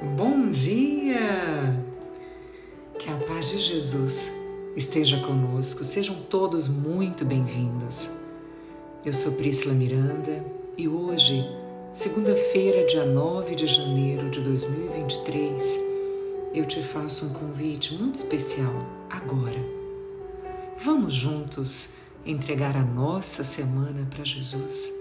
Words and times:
Bom 0.00 0.48
dia! 0.50 1.76
Que 3.00 3.10
a 3.10 3.16
paz 3.26 3.50
de 3.50 3.58
Jesus 3.58 4.30
esteja 4.76 5.18
conosco, 5.26 5.82
sejam 5.82 6.14
todos 6.30 6.68
muito 6.68 7.24
bem-vindos. 7.24 8.08
Eu 9.04 9.12
sou 9.12 9.32
Priscila 9.32 9.74
Miranda 9.74 10.44
e 10.76 10.86
hoje, 10.86 11.44
segunda-feira, 11.92 12.86
dia 12.86 13.04
9 13.04 13.56
de 13.56 13.66
janeiro 13.66 14.30
de 14.30 14.40
2023, 14.40 15.80
eu 16.54 16.64
te 16.64 16.80
faço 16.80 17.26
um 17.26 17.30
convite 17.30 17.92
muito 17.94 18.14
especial 18.14 18.86
agora. 19.10 19.60
Vamos 20.78 21.12
juntos 21.12 21.94
entregar 22.24 22.76
a 22.76 22.84
nossa 22.84 23.42
semana 23.42 24.06
para 24.08 24.24
Jesus 24.24 24.94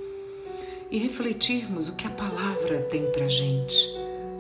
e 0.89 0.98
refletirmos 0.98 1.88
o 1.88 1.95
que 1.95 2.07
a 2.07 2.11
palavra 2.11 2.79
tem 2.89 3.11
para 3.11 3.27
gente 3.27 3.96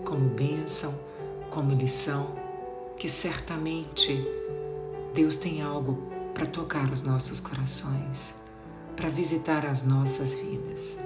como 0.07 0.29
bênção, 0.29 0.97
como 1.49 1.75
lição, 1.75 2.33
que 2.97 3.09
certamente 3.09 4.25
Deus 5.13 5.35
tem 5.35 5.61
algo 5.61 6.01
para 6.33 6.45
tocar 6.45 6.89
os 6.93 7.03
nossos 7.03 7.41
corações, 7.41 8.41
para 8.95 9.09
visitar 9.09 9.65
as 9.65 9.83
nossas 9.83 10.33
vidas. 10.33 10.97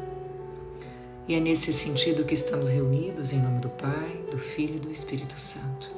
E 1.27 1.33
é 1.33 1.39
nesse 1.39 1.73
sentido 1.73 2.25
que 2.25 2.35
estamos 2.35 2.69
reunidos 2.69 3.33
em 3.33 3.41
nome 3.41 3.59
do 3.59 3.69
Pai, 3.69 4.23
do 4.29 4.37
Filho 4.37 4.75
e 4.75 4.79
do 4.79 4.91
Espírito 4.91 5.39
Santo, 5.39 5.89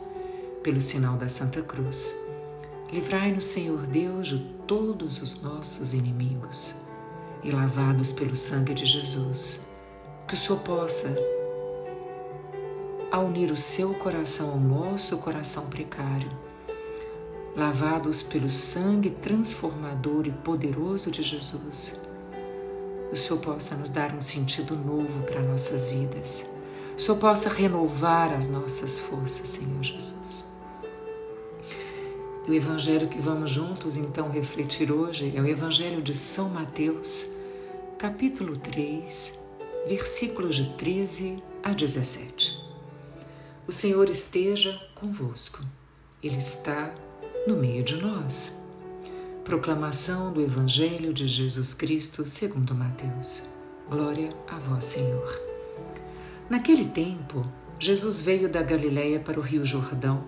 pelo 0.63 0.80
sinal 0.80 1.18
da 1.18 1.27
Santa 1.27 1.62
Cruz. 1.62 2.16
Livrai-nos, 2.90 3.46
Senhor 3.46 3.85
Deus, 3.85 4.27
de 4.27 4.40
todos 4.66 5.22
os 5.22 5.41
nossos 5.41 5.94
inimigos 5.94 6.76
e 7.44 7.52
lavados 7.52 8.13
pelo 8.13 8.35
sangue 8.35 8.74
de 8.74 8.85
Jesus. 8.85 9.60
Que 10.26 10.35
o 10.35 10.38
Senhor 10.38 10.62
possa 10.62 11.33
a 13.13 13.20
unir 13.20 13.52
o 13.52 13.55
seu 13.55 13.94
coração 13.94 14.49
ao 14.49 14.59
nosso 14.59 15.20
coração 15.20 15.70
precário, 15.70 16.32
lavados 17.55 18.24
pelo 18.24 18.49
sangue 18.49 19.12
transformador 19.12 20.26
e 20.26 20.32
poderoso 20.32 21.12
de 21.12 21.21
Jesus, 21.21 22.01
o 23.12 23.15
Senhor 23.15 23.40
possa 23.40 23.76
nos 23.76 23.91
dar 23.91 24.15
um 24.15 24.20
sentido 24.20 24.76
novo 24.76 25.21
para 25.27 25.43
nossas 25.43 25.85
vidas. 25.85 26.51
O 26.98 26.99
Senhor 26.99 27.20
possa 27.20 27.49
renovar 27.49 28.34
as 28.34 28.48
nossas 28.48 28.98
forças, 28.98 29.48
Senhor 29.48 29.84
Jesus. 29.84 30.43
O 32.48 32.51
evangelho 32.51 33.07
que 33.07 33.20
vamos 33.20 33.51
juntos 33.51 33.95
então 33.95 34.27
refletir 34.32 34.91
hoje 34.91 35.32
é 35.35 35.40
o 35.40 35.45
evangelho 35.45 36.01
de 36.01 36.16
São 36.16 36.49
Mateus, 36.49 37.35
capítulo 37.99 38.57
3, 38.57 39.40
versículos 39.88 40.55
de 40.55 40.73
13 40.73 41.43
a 41.62 41.73
17. 41.73 42.63
O 43.66 43.72
Senhor 43.72 44.10
esteja 44.10 44.78
convosco, 44.94 45.64
Ele 46.22 46.36
está 46.36 46.94
no 47.48 47.56
meio 47.56 47.82
de 47.82 47.96
nós. 47.96 48.68
Proclamação 49.46 50.34
do 50.34 50.42
Evangelho 50.42 51.14
de 51.14 51.30
Jesus 51.30 51.74
Cristo 51.74 52.28
segundo 52.28 52.76
Mateus. 52.76 53.48
Glória 53.90 54.36
a 54.50 54.60
vós, 54.60 54.84
Senhor. 54.84 55.41
Naquele 56.50 56.84
tempo, 56.84 57.46
Jesus 57.80 58.20
veio 58.20 58.50
da 58.50 58.62
Galiléia 58.62 59.22
para 59.22 59.40
o 59.40 59.44
Rio 59.44 59.66
Jordão, 59.66 60.26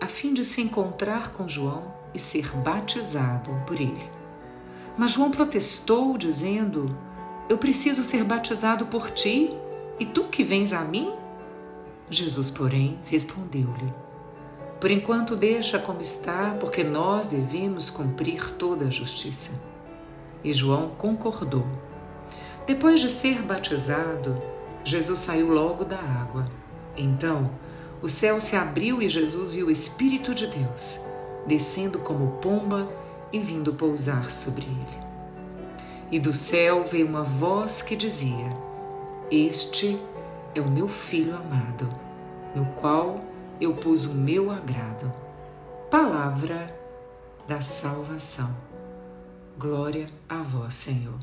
a 0.00 0.06
fim 0.06 0.32
de 0.32 0.42
se 0.42 0.62
encontrar 0.62 1.32
com 1.32 1.46
João 1.46 1.94
e 2.14 2.18
ser 2.18 2.50
batizado 2.56 3.50
por 3.66 3.78
ele. 3.78 4.08
Mas 4.96 5.10
João 5.10 5.30
protestou, 5.30 6.16
dizendo: 6.16 6.96
Eu 7.46 7.58
preciso 7.58 8.02
ser 8.02 8.24
batizado 8.24 8.86
por 8.86 9.10
ti, 9.10 9.50
e 9.98 10.06
tu 10.06 10.28
que 10.28 10.42
vens 10.42 10.72
a 10.72 10.80
mim? 10.80 11.19
Jesus, 12.10 12.50
porém, 12.50 12.98
respondeu-lhe: 13.06 13.92
Por 14.80 14.90
enquanto 14.90 15.36
deixa 15.36 15.78
como 15.78 16.00
está, 16.00 16.56
porque 16.58 16.82
nós 16.84 17.28
devemos 17.28 17.88
cumprir 17.88 18.52
toda 18.54 18.86
a 18.86 18.90
justiça. 18.90 19.62
E 20.42 20.52
João 20.52 20.90
concordou. 20.90 21.66
Depois 22.66 23.00
de 23.00 23.08
ser 23.08 23.42
batizado, 23.42 24.40
Jesus 24.84 25.18
saiu 25.20 25.52
logo 25.52 25.84
da 25.84 25.98
água. 25.98 26.50
Então, 26.96 27.50
o 28.02 28.08
céu 28.08 28.40
se 28.40 28.56
abriu 28.56 29.00
e 29.00 29.08
Jesus 29.08 29.52
viu 29.52 29.68
o 29.68 29.70
Espírito 29.70 30.34
de 30.34 30.46
Deus 30.46 31.00
descendo 31.46 31.98
como 31.98 32.38
pomba 32.38 32.88
e 33.32 33.38
vindo 33.38 33.74
pousar 33.74 34.30
sobre 34.30 34.66
ele. 34.66 35.10
E 36.10 36.18
do 36.18 36.32
céu 36.32 36.84
veio 36.84 37.06
uma 37.06 37.22
voz 37.22 37.82
que 37.82 37.96
dizia: 37.96 38.56
Este 39.30 39.98
é 40.54 40.60
o 40.60 40.68
meu 40.68 40.88
filho 40.88 41.34
amado, 41.34 41.88
no 42.54 42.66
qual 42.74 43.24
eu 43.60 43.74
pus 43.74 44.04
o 44.04 44.14
meu 44.14 44.50
agrado. 44.50 45.12
Palavra 45.90 46.74
da 47.46 47.60
salvação. 47.60 48.56
Glória 49.58 50.06
a 50.28 50.38
vós, 50.38 50.74
Senhor. 50.74 51.18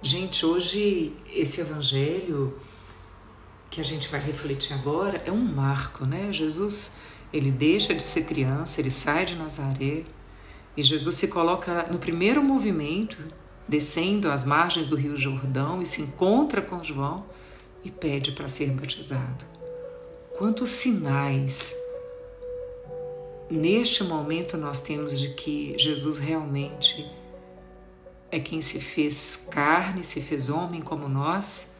Gente, 0.00 0.44
hoje 0.44 1.14
esse 1.32 1.60
evangelho 1.60 2.58
que 3.70 3.80
a 3.80 3.84
gente 3.84 4.08
vai 4.08 4.20
refletir 4.20 4.74
agora 4.74 5.22
é 5.24 5.30
um 5.30 5.44
marco, 5.44 6.04
né? 6.04 6.32
Jesus, 6.32 7.00
ele 7.32 7.50
deixa 7.50 7.94
de 7.94 8.02
ser 8.02 8.24
criança, 8.24 8.80
ele 8.80 8.90
sai 8.90 9.24
de 9.24 9.36
Nazaré 9.36 10.04
e 10.76 10.82
Jesus 10.82 11.16
se 11.16 11.28
coloca 11.28 11.86
no 11.90 11.98
primeiro 11.98 12.42
movimento, 12.42 13.16
descendo 13.68 14.30
as 14.30 14.44
margens 14.44 14.88
do 14.88 14.96
Rio 14.96 15.16
Jordão 15.16 15.80
e 15.80 15.86
se 15.86 16.02
encontra 16.02 16.60
com 16.60 16.82
João 16.82 17.24
e 17.84 17.90
pede 17.90 18.32
para 18.32 18.48
ser 18.48 18.70
batizado. 18.70 19.51
Quantos 20.36 20.70
sinais 20.70 21.76
neste 23.50 24.02
momento 24.02 24.56
nós 24.56 24.80
temos 24.80 25.20
de 25.20 25.34
que 25.34 25.76
Jesus 25.78 26.18
realmente 26.18 27.08
é 28.30 28.40
quem 28.40 28.62
se 28.62 28.80
fez 28.80 29.48
carne, 29.50 30.02
se 30.02 30.22
fez 30.22 30.48
homem 30.48 30.80
como 30.80 31.06
nós, 31.06 31.74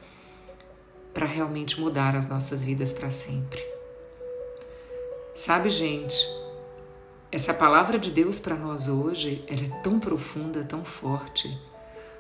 para 1.15 1.25
realmente 1.25 1.81
mudar 1.81 2.15
as 2.15 2.27
nossas 2.27 2.63
vidas 2.63 2.93
para 2.93 3.11
sempre. 3.11 3.65
Sabe, 5.35 5.71
gente, 5.71 6.15
essa 7.31 7.55
palavra 7.55 7.99
de 7.99 8.11
Deus 8.11 8.39
para 8.39 8.55
nós 8.55 8.87
hoje, 8.87 9.43
ela 9.49 9.65
é 9.65 9.81
tão 9.83 9.99
profunda, 9.99 10.63
tão 10.63 10.85
forte, 10.85 11.59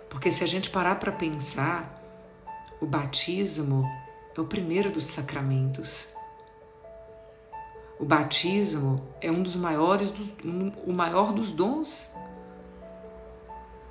porque 0.09 0.31
se 0.31 0.43
a 0.43 0.47
gente 0.47 0.70
parar 0.70 0.99
para 0.99 1.12
pensar, 1.12 2.03
o 2.81 2.87
batismo 2.87 3.84
é 4.34 4.41
o 4.41 4.47
primeiro 4.47 4.91
dos 4.91 5.04
sacramentos. 5.04 6.09
O 8.02 8.04
batismo 8.04 9.00
é 9.20 9.30
um 9.30 9.44
dos 9.44 9.54
maiores, 9.54 10.10
dos, 10.10 10.32
um, 10.44 10.72
o 10.84 10.92
maior 10.92 11.32
dos 11.32 11.52
dons, 11.52 12.08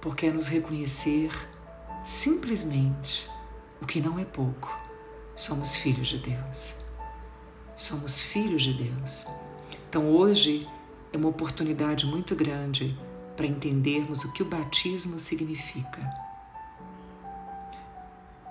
porque 0.01 0.25
é 0.25 0.31
nos 0.33 0.49
reconhecer 0.49 1.31
simplesmente 2.03 3.29
o 3.81 3.85
que 3.85 4.01
não 4.01 4.19
é 4.19 4.25
pouco. 4.25 4.77
Somos 5.33 5.77
filhos 5.77 6.09
de 6.09 6.17
Deus. 6.17 6.75
Somos 7.73 8.19
filhos 8.19 8.63
de 8.63 8.73
Deus. 8.73 9.25
Então 9.89 10.09
hoje 10.09 10.67
é 11.13 11.16
uma 11.16 11.29
oportunidade 11.29 12.05
muito 12.05 12.35
grande 12.35 12.99
para 13.38 13.47
entendermos 13.47 14.25
o 14.25 14.33
que 14.33 14.43
o 14.43 14.45
batismo 14.45 15.22
significa. 15.22 16.01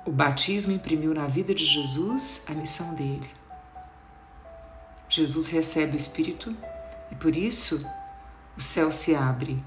O 0.06 0.10
batismo 0.10 0.72
imprimiu 0.72 1.12
na 1.12 1.27
vida 1.27 1.54
de 1.54 1.66
Jesus 1.66 2.47
a 2.48 2.54
missão 2.54 2.94
dele. 2.94 3.40
Jesus 5.10 5.48
recebe 5.48 5.94
o 5.94 5.97
Espírito 5.97 6.56
e 7.10 7.15
por 7.16 7.34
isso 7.34 7.84
o 8.56 8.60
céu 8.60 8.93
se 8.93 9.15
abre 9.15 9.62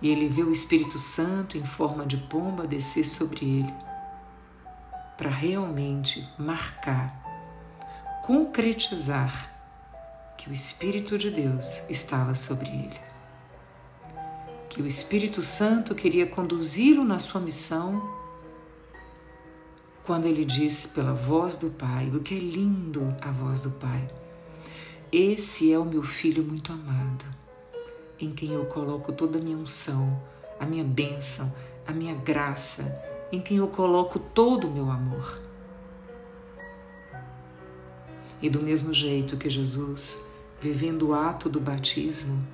e 0.00 0.08
ele 0.08 0.28
vê 0.28 0.42
o 0.42 0.52
Espírito 0.52 0.98
Santo 0.98 1.58
em 1.58 1.64
forma 1.64 2.06
de 2.06 2.16
pomba 2.16 2.66
descer 2.66 3.04
sobre 3.04 3.44
ele 3.44 3.74
para 5.16 5.28
realmente 5.28 6.26
marcar, 6.38 7.20
concretizar 8.24 9.52
que 10.36 10.48
o 10.48 10.52
Espírito 10.52 11.18
de 11.18 11.30
Deus 11.30 11.82
estava 11.90 12.36
sobre 12.36 12.70
ele. 12.70 13.00
Que 14.70 14.80
o 14.80 14.86
Espírito 14.86 15.42
Santo 15.42 15.96
queria 15.96 16.26
conduzi-lo 16.26 17.02
na 17.02 17.18
sua 17.18 17.40
missão 17.40 18.16
quando 20.04 20.26
ele 20.26 20.44
diz 20.44 20.86
pela 20.86 21.12
voz 21.12 21.56
do 21.56 21.70
Pai, 21.70 22.08
o 22.08 22.20
que 22.20 22.36
é 22.36 22.38
lindo 22.38 23.14
a 23.20 23.32
voz 23.32 23.60
do 23.60 23.72
Pai. 23.72 24.08
Esse 25.10 25.72
é 25.72 25.78
o 25.78 25.86
meu 25.86 26.02
filho 26.02 26.44
muito 26.44 26.70
amado, 26.70 27.24
em 28.20 28.30
quem 28.30 28.52
eu 28.52 28.66
coloco 28.66 29.10
toda 29.10 29.38
a 29.38 29.40
minha 29.40 29.56
unção, 29.56 30.22
a 30.60 30.66
minha 30.66 30.84
bênção, 30.84 31.54
a 31.86 31.92
minha 31.92 32.14
graça, 32.14 33.02
em 33.32 33.40
quem 33.40 33.56
eu 33.56 33.68
coloco 33.68 34.18
todo 34.18 34.66
o 34.66 34.70
meu 34.70 34.90
amor. 34.90 35.40
E 38.42 38.50
do 38.50 38.60
mesmo 38.60 38.92
jeito 38.92 39.38
que 39.38 39.48
Jesus, 39.48 40.26
vivendo 40.60 41.08
o 41.08 41.14
ato 41.14 41.48
do 41.48 41.58
batismo, 41.58 42.46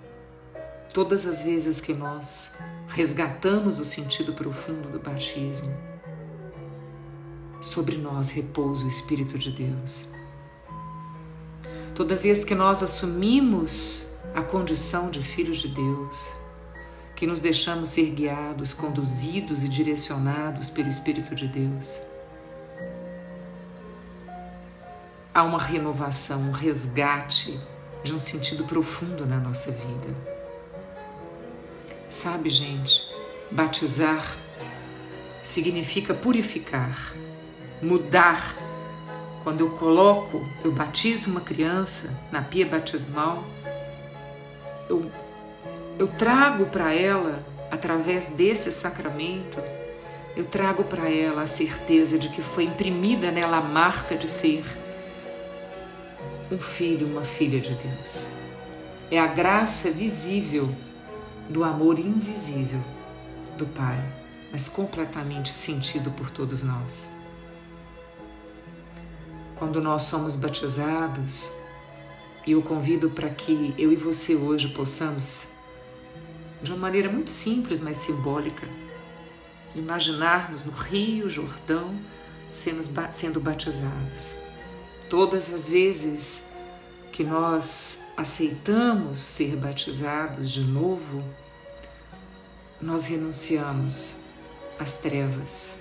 todas 0.93 1.27
as 1.27 1.43
vezes 1.43 1.81
que 1.81 1.93
nós 1.93 2.57
resgatamos 2.87 3.81
o 3.81 3.85
sentido 3.85 4.33
profundo 4.33 4.89
do 4.91 5.01
batismo, 5.01 5.77
sobre 7.61 7.97
nós 7.97 8.31
repousa 8.31 8.85
o 8.85 8.89
Espírito 8.89 9.37
de 9.37 9.51
Deus. 9.51 10.07
Toda 11.95 12.17
vez 12.17 12.45
que 12.45 12.55
nós 12.55 12.83
assumimos 12.83 14.07
a 14.35 14.43
condição 14.43 15.11
de 15.11 15.23
filhos 15.23 15.59
de 15.59 15.69
Deus, 15.69 16.33
que 17.15 17.27
nos 17.27 17.41
deixamos 17.41 17.91
ser 17.91 18.11
guiados, 18.11 18.75
conduzidos 18.75 19.63
e 19.63 19.69
direcionados 19.69 20.69
pelo 20.69 20.89
Espírito 20.89 21.35
de 21.37 21.47
Deus, 21.47 22.01
há 25.33 25.45
uma 25.45 25.61
renovação, 25.61 26.43
um 26.43 26.51
resgate 26.51 27.61
de 28.03 28.13
um 28.13 28.19
sentido 28.19 28.65
profundo 28.65 29.25
na 29.25 29.39
nossa 29.39 29.71
vida. 29.71 30.17
Sabe, 32.09 32.49
gente, 32.49 33.09
batizar 33.51 34.37
significa 35.45 36.13
purificar, 36.13 37.15
mudar. 37.81 38.57
Quando 39.45 39.61
eu 39.61 39.71
coloco, 39.73 40.49
eu 40.65 40.73
batizo 40.73 41.31
uma 41.31 41.43
criança 41.43 42.19
na 42.33 42.41
pia 42.41 42.65
batismal, 42.65 43.45
eu, 44.89 45.13
eu 45.99 46.09
trago 46.09 46.65
para 46.65 46.95
ela, 46.95 47.45
através 47.71 48.29
desse 48.29 48.73
sacramento, 48.73 49.63
eu 50.35 50.47
trago 50.47 50.83
para 50.83 51.11
ela 51.11 51.43
a 51.43 51.47
certeza 51.47 52.19
de 52.19 52.31
que 52.31 52.41
foi 52.41 52.65
imprimida 52.65 53.31
nela 53.31 53.59
a 53.59 53.61
marca 53.61 54.17
de 54.17 54.27
ser 54.27 54.65
um 56.51 56.59
filho, 56.59 57.07
uma 57.07 57.23
filha 57.23 57.61
de 57.61 57.75
Deus. 57.75 58.27
É 59.11 59.19
a 59.19 59.27
graça 59.27 59.91
visível 59.91 60.75
do 61.51 61.63
amor 61.63 61.99
invisível 61.99 62.81
do 63.59 63.67
Pai, 63.67 64.03
mas 64.51 64.69
completamente 64.69 65.51
sentido 65.51 66.11
por 66.11 66.31
todos 66.31 66.63
nós. 66.63 67.14
Quando 69.57 69.81
nós 69.81 70.03
somos 70.03 70.35
batizados, 70.37 71.53
e 72.47 72.53
eu 72.53 72.63
convido 72.63 73.09
para 73.11 73.31
que 73.31 73.75
eu 73.79 73.93
e 73.93 73.97
você 73.97 74.35
hoje 74.35 74.69
possamos, 74.69 75.53
de 76.63 76.71
uma 76.73 76.81
maneira 76.81 77.11
muito 77.11 77.31
simples, 77.31 77.81
mas 77.81 77.97
simbólica, 77.99 78.69
imaginarmos 79.75 80.65
no 80.65 80.73
Rio 80.73 81.29
Jordão 81.31 81.99
sendo 82.53 83.41
batizados. 83.41 84.35
Todas 85.09 85.53
as 85.53 85.69
vezes 85.69 86.51
que 87.13 87.25
nós 87.25 88.09
aceitamos 88.17 89.21
ser 89.21 89.57
batizados 89.57 90.51
de 90.51 90.63
novo, 90.63 91.23
nós 92.81 93.07
renunciamos 93.07 94.17
às 94.79 94.95
trevas 94.95 95.77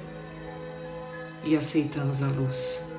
e 1.43 1.57
aceitamos 1.57 2.21
a 2.23 2.27
luz. 2.27 2.92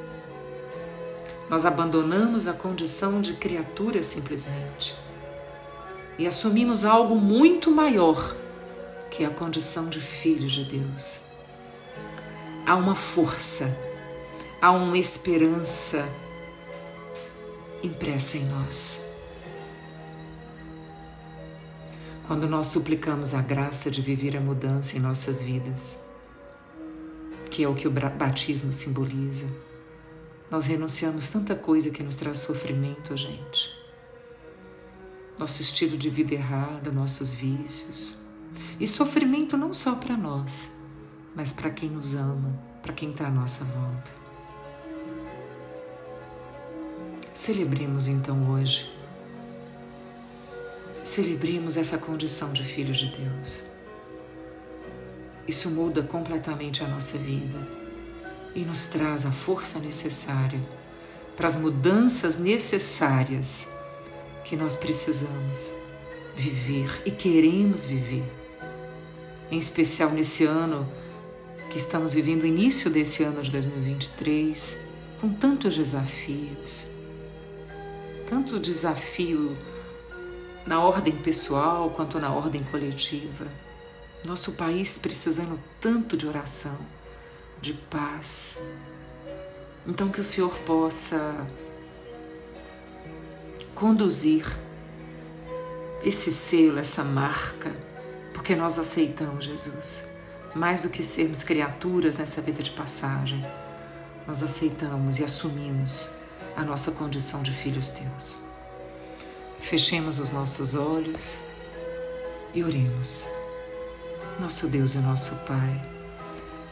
Nós 1.48 1.66
abandonamos 1.66 2.46
a 2.46 2.52
condição 2.52 3.20
de 3.20 3.34
criatura 3.34 4.02
simplesmente 4.02 4.94
e 6.18 6.26
assumimos 6.26 6.84
algo 6.84 7.16
muito 7.16 7.70
maior, 7.70 8.36
que 9.10 9.24
a 9.24 9.30
condição 9.30 9.88
de 9.88 10.00
filhos 10.00 10.52
de 10.52 10.64
Deus. 10.64 11.18
Há 12.66 12.74
uma 12.76 12.94
força 12.94 13.76
há 14.64 14.70
uma 14.70 14.96
esperança 14.96 16.08
impressa 17.82 18.38
em 18.38 18.46
nós. 18.46 19.10
Quando 22.26 22.48
nós 22.48 22.68
suplicamos 22.68 23.34
a 23.34 23.42
graça 23.42 23.90
de 23.90 24.00
viver 24.00 24.34
a 24.34 24.40
mudança 24.40 24.96
em 24.96 25.00
nossas 25.00 25.42
vidas, 25.42 25.98
que 27.50 27.62
é 27.62 27.68
o 27.68 27.74
que 27.74 27.86
o 27.86 27.90
batismo 27.90 28.72
simboliza, 28.72 29.46
nós 30.54 30.66
renunciamos 30.66 31.30
tanta 31.30 31.56
coisa 31.56 31.90
que 31.90 32.00
nos 32.00 32.14
traz 32.14 32.38
sofrimento 32.38 33.12
a 33.12 33.16
gente. 33.16 33.76
Nosso 35.36 35.60
estilo 35.60 35.96
de 35.98 36.08
vida 36.08 36.32
errado, 36.32 36.92
nossos 36.92 37.32
vícios. 37.32 38.14
E 38.78 38.86
sofrimento 38.86 39.56
não 39.56 39.74
só 39.74 39.96
para 39.96 40.16
nós, 40.16 40.78
mas 41.34 41.52
para 41.52 41.70
quem 41.70 41.90
nos 41.90 42.14
ama, 42.14 42.56
para 42.80 42.92
quem 42.92 43.10
está 43.10 43.26
à 43.26 43.30
nossa 43.32 43.64
volta. 43.64 44.12
Celebremos 47.34 48.06
então 48.06 48.52
hoje. 48.52 48.96
Celebremos 51.02 51.76
essa 51.76 51.98
condição 51.98 52.52
de 52.52 52.62
filhos 52.62 52.98
de 52.98 53.08
Deus. 53.08 53.64
Isso 55.48 55.68
muda 55.68 56.04
completamente 56.04 56.84
a 56.84 56.86
nossa 56.86 57.18
vida 57.18 57.83
e 58.54 58.60
nos 58.60 58.86
traz 58.86 59.26
a 59.26 59.32
força 59.32 59.78
necessária 59.78 60.60
para 61.36 61.46
as 61.46 61.56
mudanças 61.56 62.36
necessárias 62.38 63.68
que 64.44 64.56
nós 64.56 64.76
precisamos 64.76 65.72
viver 66.36 67.02
e 67.04 67.10
queremos 67.10 67.84
viver. 67.84 68.24
Em 69.50 69.58
especial 69.58 70.10
nesse 70.10 70.44
ano 70.44 70.86
que 71.70 71.76
estamos 71.76 72.12
vivendo, 72.12 72.42
o 72.42 72.46
início 72.46 72.90
desse 72.90 73.24
ano 73.24 73.42
de 73.42 73.50
2023, 73.50 74.78
com 75.20 75.32
tantos 75.32 75.76
desafios 75.76 76.94
tanto 78.26 78.58
desafio 78.58 79.56
na 80.66 80.80
ordem 80.80 81.14
pessoal 81.14 81.90
quanto 81.90 82.18
na 82.18 82.32
ordem 82.32 82.62
coletiva. 82.64 83.46
Nosso 84.24 84.52
país 84.52 84.96
precisando 84.98 85.60
tanto 85.80 86.16
de 86.16 86.26
oração, 86.26 86.78
de 87.64 87.72
paz. 87.72 88.58
Então, 89.86 90.10
que 90.10 90.20
o 90.20 90.24
Senhor 90.24 90.54
possa 90.60 91.34
conduzir 93.74 94.46
esse 96.02 96.30
selo, 96.30 96.78
essa 96.78 97.02
marca, 97.02 97.74
porque 98.34 98.54
nós 98.54 98.78
aceitamos 98.78 99.46
Jesus. 99.46 100.06
Mais 100.54 100.82
do 100.82 100.90
que 100.90 101.02
sermos 101.02 101.42
criaturas 101.42 102.18
nessa 102.18 102.42
vida 102.42 102.62
de 102.62 102.70
passagem, 102.70 103.44
nós 104.26 104.42
aceitamos 104.42 105.18
e 105.18 105.24
assumimos 105.24 106.10
a 106.54 106.64
nossa 106.64 106.92
condição 106.92 107.42
de 107.42 107.50
filhos 107.50 107.88
teus. 107.90 108.36
Fechemos 109.58 110.20
os 110.20 110.30
nossos 110.30 110.74
olhos 110.74 111.40
e 112.52 112.62
oremos. 112.62 113.26
Nosso 114.38 114.68
Deus 114.68 114.94
e 114.94 114.98
nosso 114.98 115.34
Pai, 115.46 115.93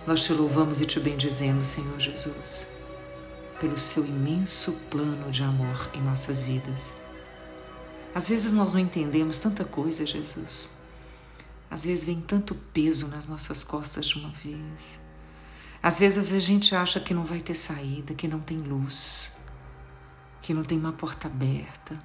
nós 0.07 0.25
te 0.25 0.33
louvamos 0.33 0.81
e 0.81 0.87
te 0.87 0.99
bendizemos, 0.99 1.69
Senhor 1.69 1.99
Jesus, 1.99 2.67
pelo 3.61 3.79
seu 3.79 4.05
imenso 4.05 4.73
plano 4.91 5.31
de 5.31 5.43
amor 5.43 5.91
em 5.95 6.03
nossas 6.03 6.43
vidas. 6.43 6.93
Às 8.15 8.29
vezes 8.29 8.53
nós 8.53 8.73
não 8.73 8.81
entendemos 8.81 9.39
tanta 9.39 9.65
coisa, 9.65 10.07
Jesus. 10.07 10.69
Às 11.71 11.85
vezes 11.85 12.05
vem 12.05 12.21
tanto 12.21 12.55
peso 12.55 13.09
nas 13.09 13.27
nossas 13.27 13.65
costas 13.65 14.07
de 14.07 14.19
uma 14.19 14.31
vez. 14.31 15.01
Às 15.83 15.99
vezes 15.99 16.33
a 16.33 16.39
gente 16.39 16.75
acha 16.75 17.01
que 17.01 17.15
não 17.15 17.25
vai 17.25 17.41
ter 17.41 17.55
saída, 17.55 18.15
que 18.15 18.29
não 18.29 18.41
tem 18.41 18.59
luz 18.59 19.33
que 20.43 20.53
não 20.53 20.65
tem 20.65 20.77
uma 20.77 20.93
porta 20.93 21.29
aberta, 21.29 21.97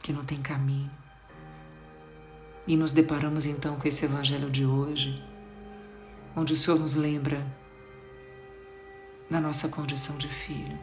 que 0.00 0.12
não 0.12 0.24
tem 0.24 0.40
caminho. 0.40 0.90
E 2.66 2.76
nos 2.76 2.92
deparamos 2.92 3.44
então 3.44 3.76
com 3.76 3.86
esse 3.86 4.04
Evangelho 4.04 4.48
de 4.48 4.64
hoje, 4.64 5.22
onde 6.36 6.52
o 6.52 6.56
Senhor 6.56 6.78
nos 6.78 6.94
lembra 6.94 7.44
da 9.28 9.40
nossa 9.40 9.68
condição 9.68 10.16
de 10.16 10.28
filho. 10.28 10.78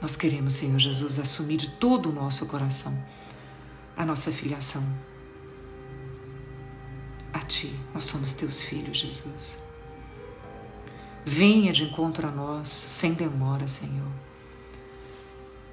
Nós 0.00 0.16
queremos, 0.16 0.54
Senhor 0.54 0.78
Jesus, 0.78 1.18
assumir 1.18 1.56
de 1.56 1.70
todo 1.72 2.08
o 2.08 2.12
nosso 2.12 2.46
coração 2.46 2.92
a 3.96 4.04
nossa 4.04 4.32
filiação 4.32 4.82
a 7.32 7.38
Ti. 7.40 7.78
Nós 7.92 8.06
somos 8.06 8.34
Teus 8.34 8.62
filhos, 8.62 8.98
Jesus. 8.98 9.62
Venha 11.24 11.72
de 11.72 11.84
encontro 11.84 12.26
a 12.26 12.30
nós 12.30 12.68
sem 12.68 13.12
demora, 13.12 13.68
Senhor 13.68 14.24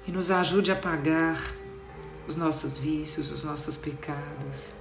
e 0.06 0.10
nos 0.10 0.30
ajude 0.30 0.70
a 0.72 0.76
pagar 0.76 1.38
os 2.26 2.36
nossos 2.36 2.76
vícios, 2.76 3.30
os 3.30 3.44
nossos 3.44 3.76
pecados. 3.76 4.72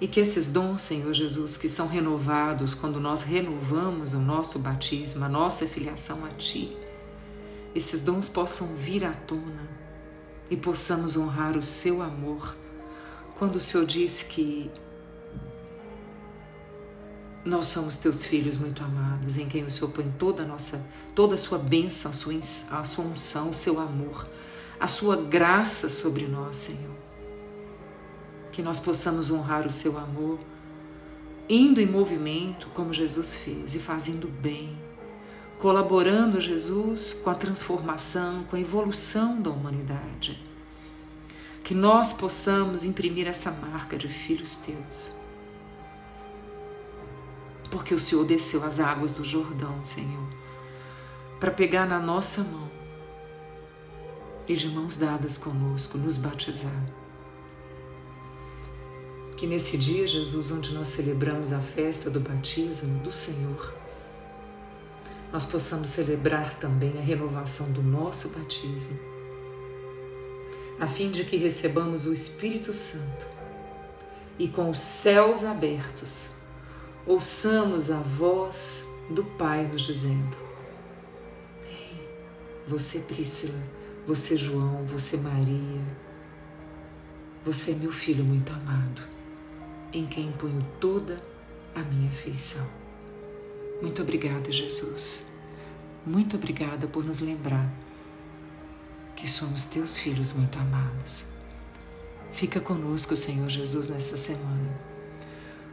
E 0.00 0.08
que 0.08 0.18
esses 0.18 0.48
dons, 0.48 0.80
Senhor 0.80 1.12
Jesus, 1.12 1.58
que 1.58 1.68
são 1.68 1.86
renovados 1.86 2.74
quando 2.74 2.98
nós 2.98 3.22
renovamos 3.22 4.14
o 4.14 4.18
nosso 4.18 4.58
batismo, 4.58 5.24
a 5.24 5.28
nossa 5.28 5.66
filiação 5.66 6.24
a 6.24 6.30
Ti, 6.30 6.74
esses 7.74 8.00
dons 8.00 8.28
possam 8.28 8.74
vir 8.74 9.04
à 9.04 9.12
tona 9.12 9.68
e 10.50 10.56
possamos 10.56 11.16
honrar 11.16 11.56
o 11.56 11.62
Seu 11.62 12.00
amor. 12.00 12.56
Quando 13.36 13.56
o 13.56 13.60
Senhor 13.60 13.84
diz 13.84 14.22
que 14.22 14.70
nós 17.44 17.66
somos 17.66 17.96
teus 17.96 18.24
filhos 18.24 18.56
muito 18.56 18.82
amados, 18.82 19.36
em 19.36 19.48
quem 19.48 19.64
o 19.64 19.70
Senhor 19.70 19.90
põe 19.90 20.10
toda 20.18 20.42
a 20.42 20.46
nossa, 20.46 20.86
toda 21.14 21.34
a 21.34 21.38
sua 21.38 21.58
bênção, 21.58 22.10
a 22.10 22.14
sua, 22.14 22.34
a 22.70 22.84
sua 22.84 23.04
unção, 23.04 23.50
o 23.50 23.54
seu 23.54 23.78
amor, 23.78 24.26
a 24.78 24.86
sua 24.86 25.16
graça 25.16 25.90
sobre 25.90 26.26
nós, 26.26 26.56
Senhor. 26.56 27.09
Que 28.52 28.62
nós 28.62 28.80
possamos 28.80 29.30
honrar 29.30 29.66
o 29.66 29.70
seu 29.70 29.98
amor 29.98 30.38
indo 31.50 31.80
em 31.80 31.86
movimento 31.86 32.68
como 32.68 32.92
Jesus 32.92 33.34
fez 33.34 33.74
e 33.74 33.80
fazendo 33.80 34.28
bem, 34.28 34.78
colaborando 35.58 36.40
Jesus 36.40 37.12
com 37.12 37.28
a 37.28 37.34
transformação, 37.34 38.44
com 38.44 38.54
a 38.54 38.60
evolução 38.60 39.42
da 39.42 39.50
humanidade. 39.50 40.40
Que 41.64 41.74
nós 41.74 42.12
possamos 42.12 42.84
imprimir 42.84 43.26
essa 43.26 43.50
marca 43.50 43.96
de 43.96 44.08
filhos 44.08 44.56
teus. 44.56 45.12
Porque 47.68 47.94
o 47.94 47.98
Senhor 47.98 48.24
desceu 48.24 48.64
as 48.64 48.78
águas 48.78 49.10
do 49.10 49.24
Jordão, 49.24 49.84
Senhor, 49.84 50.28
para 51.40 51.50
pegar 51.50 51.84
na 51.84 51.98
nossa 51.98 52.44
mão 52.44 52.70
e 54.46 54.54
de 54.54 54.68
mãos 54.68 54.96
dadas 54.96 55.36
conosco 55.36 55.98
nos 55.98 56.16
batizar 56.16 56.99
que 59.40 59.46
nesse 59.46 59.78
dia, 59.78 60.06
Jesus, 60.06 60.50
onde 60.50 60.74
nós 60.74 60.88
celebramos 60.88 61.50
a 61.50 61.60
festa 61.60 62.10
do 62.10 62.20
batismo 62.20 63.02
do 63.02 63.10
Senhor, 63.10 63.74
nós 65.32 65.46
possamos 65.46 65.88
celebrar 65.88 66.58
também 66.58 66.98
a 66.98 67.00
renovação 67.00 67.72
do 67.72 67.82
nosso 67.82 68.28
batismo, 68.28 69.00
a 70.78 70.86
fim 70.86 71.10
de 71.10 71.24
que 71.24 71.38
recebamos 71.38 72.04
o 72.04 72.12
Espírito 72.12 72.74
Santo 72.74 73.26
e 74.38 74.46
com 74.46 74.68
os 74.68 74.78
céus 74.78 75.42
abertos, 75.42 76.32
ouçamos 77.06 77.90
a 77.90 77.98
voz 77.98 78.86
do 79.08 79.24
Pai 79.24 79.66
nos 79.66 79.80
dizendo: 79.86 80.36
Ei, 81.64 82.06
você 82.66 82.98
Priscila, 82.98 83.62
você 84.06 84.36
João, 84.36 84.84
você 84.84 85.16
Maria, 85.16 85.80
você 87.42 87.70
é 87.70 87.74
meu 87.76 87.90
filho 87.90 88.22
muito 88.22 88.52
amado 88.52 89.19
em 89.92 90.06
quem 90.06 90.32
ponho 90.32 90.64
toda 90.78 91.20
a 91.74 91.80
minha 91.80 92.08
afeição. 92.08 92.66
Muito 93.80 94.02
obrigada, 94.02 94.50
Jesus. 94.52 95.26
Muito 96.06 96.36
obrigada 96.36 96.86
por 96.86 97.04
nos 97.04 97.20
lembrar 97.20 97.70
que 99.16 99.28
somos 99.28 99.66
teus 99.66 99.98
filhos 99.98 100.32
muito 100.32 100.58
amados. 100.58 101.26
Fica 102.32 102.60
conosco, 102.60 103.16
Senhor 103.16 103.48
Jesus, 103.48 103.88
nessa 103.88 104.16
semana, 104.16 104.70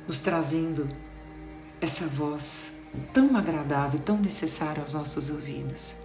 nos 0.07 0.19
trazendo 0.19 0.88
essa 1.79 2.07
voz 2.07 2.77
tão 3.13 3.38
agradável 3.38 4.00
e 4.00 4.03
tão 4.03 4.17
necessária 4.17 4.81
aos 4.81 4.93
nossos 4.93 5.29
ouvidos, 5.29 5.95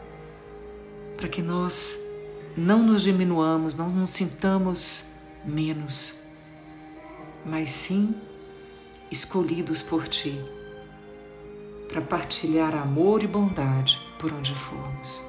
para 1.17 1.29
que 1.29 1.41
nós 1.41 1.99
não 2.57 2.83
nos 2.83 3.03
diminuamos, 3.03 3.75
não 3.75 3.89
nos 3.89 4.11
sintamos 4.11 5.13
menos 5.45 6.22
mas 7.45 7.71
sim 7.71 8.15
escolhidos 9.11 9.83
por 9.83 10.09
Ti, 10.09 10.41
para 11.89 12.01
partilhar 12.01 12.75
amor 12.75 13.23
e 13.23 13.27
bondade 13.27 14.01
por 14.19 14.33
onde 14.33 14.55
formos. 14.55 15.23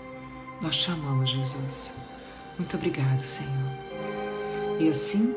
Nós 0.61 0.77
te 0.77 0.91
amamos, 0.91 1.29
Jesus. 1.29 1.95
Muito 2.57 2.77
obrigado, 2.77 3.21
Senhor. 3.21 3.77
E 4.79 4.87
assim, 4.87 5.35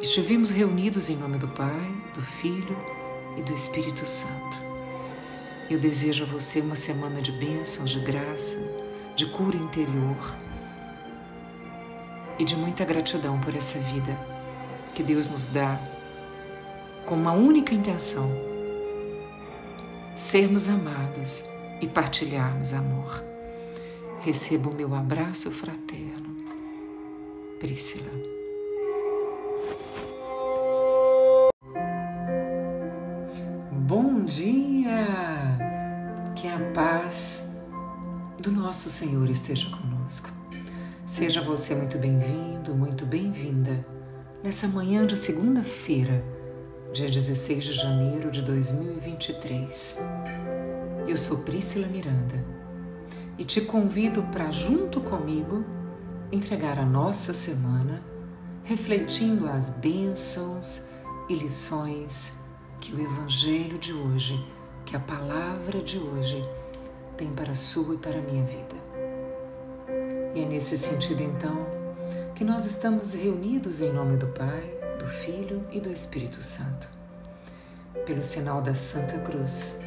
estivemos 0.00 0.50
reunidos 0.50 1.08
em 1.08 1.16
nome 1.16 1.38
do 1.38 1.46
Pai, 1.48 1.94
do 2.14 2.22
Filho 2.22 2.76
e 3.36 3.42
do 3.42 3.52
Espírito 3.52 4.04
Santo. 4.04 4.58
Eu 5.70 5.78
desejo 5.78 6.24
a 6.24 6.26
você 6.26 6.60
uma 6.60 6.74
semana 6.74 7.20
de 7.20 7.30
bênçãos, 7.30 7.90
de 7.90 8.00
graça, 8.00 8.56
de 9.14 9.26
cura 9.26 9.56
interior 9.56 10.16
e 12.38 12.44
de 12.44 12.56
muita 12.56 12.84
gratidão 12.84 13.38
por 13.38 13.54
essa 13.54 13.78
vida 13.78 14.18
que 14.94 15.02
Deus 15.02 15.28
nos 15.28 15.46
dá 15.46 15.78
com 17.08 17.14
uma 17.14 17.32
única 17.32 17.74
intenção: 17.74 18.30
sermos 20.14 20.68
amados 20.68 21.42
e 21.80 21.86
partilharmos 21.88 22.74
amor. 22.74 23.24
Receba 24.20 24.68
o 24.68 24.74
meu 24.74 24.94
abraço 24.94 25.50
fraterno. 25.50 26.36
Priscila. 27.58 28.10
Bom 33.72 34.24
dia! 34.24 35.06
Que 36.36 36.46
a 36.46 36.58
paz 36.74 37.50
do 38.38 38.52
nosso 38.52 38.90
Senhor 38.90 39.30
esteja 39.30 39.70
conosco. 39.70 40.28
Seja 41.06 41.40
você 41.40 41.74
muito 41.74 41.96
bem-vindo, 41.96 42.74
muito 42.74 43.06
bem-vinda 43.06 43.84
nessa 44.44 44.68
manhã 44.68 45.06
de 45.06 45.16
segunda-feira 45.16 46.37
dia 46.98 47.08
16 47.08 47.64
de 47.64 47.72
janeiro 47.74 48.28
de 48.28 48.42
2023. 48.42 49.98
Eu 51.06 51.16
sou 51.16 51.38
Priscila 51.38 51.86
Miranda 51.86 52.44
e 53.38 53.44
te 53.44 53.60
convido 53.60 54.24
para, 54.32 54.50
junto 54.50 55.00
comigo, 55.02 55.64
entregar 56.32 56.76
a 56.76 56.84
nossa 56.84 57.32
semana 57.32 58.02
refletindo 58.64 59.48
as 59.48 59.70
bênçãos 59.70 60.86
e 61.28 61.36
lições 61.36 62.40
que 62.80 62.92
o 62.92 63.00
Evangelho 63.00 63.78
de 63.78 63.92
hoje, 63.92 64.44
que 64.84 64.96
a 64.96 65.00
palavra 65.00 65.80
de 65.80 65.98
hoje 65.98 66.44
tem 67.16 67.30
para 67.30 67.52
a 67.52 67.54
sua 67.54 67.94
e 67.94 67.98
para 67.98 68.18
a 68.18 68.22
minha 68.22 68.44
vida. 68.44 68.74
E 70.34 70.40
é 70.40 70.46
nesse 70.46 70.76
sentido, 70.76 71.22
então, 71.22 71.64
que 72.34 72.42
nós 72.42 72.64
estamos 72.64 73.14
reunidos 73.14 73.80
em 73.80 73.92
nome 73.92 74.16
do 74.16 74.26
Pai 74.26 74.77
do 74.98 75.06
Filho 75.06 75.64
e 75.70 75.80
do 75.80 75.90
Espírito 75.90 76.42
Santo. 76.42 76.88
Pelo 78.04 78.22
sinal 78.22 78.60
da 78.60 78.74
Santa 78.74 79.18
Cruz 79.20 79.80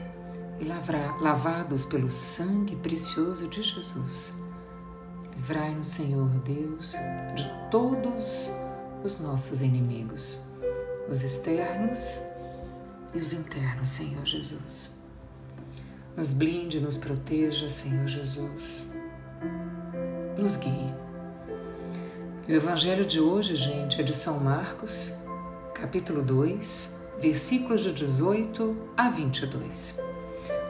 e 0.59 0.65
lavados 0.65 1.85
pelo 1.85 2.09
sangue 2.09 2.75
precioso 2.77 3.47
de 3.47 3.63
Jesus, 3.63 4.35
livrai-nos, 5.35 5.87
Senhor 5.87 6.29
Deus, 6.39 6.93
de 7.35 7.49
todos 7.69 8.49
os 9.03 9.19
nossos 9.19 9.61
inimigos, 9.61 10.43
os 11.09 11.23
externos 11.23 12.21
e 13.13 13.19
os 13.19 13.33
internos, 13.33 13.89
Senhor 13.89 14.25
Jesus. 14.25 14.99
Nos 16.15 16.33
blinde, 16.33 16.79
nos 16.79 16.97
proteja, 16.97 17.69
Senhor 17.69 18.07
Jesus. 18.07 18.85
Nos 20.37 20.57
guie 20.57 21.10
o 22.47 22.51
Evangelho 22.51 23.05
de 23.05 23.19
hoje, 23.19 23.55
gente, 23.55 24.01
é 24.01 24.03
de 24.03 24.15
São 24.15 24.39
Marcos, 24.39 25.23
capítulo 25.73 26.21
2, 26.23 26.99
versículos 27.19 27.81
de 27.81 27.93
18 27.93 28.75
a 28.97 29.09
22. 29.09 29.99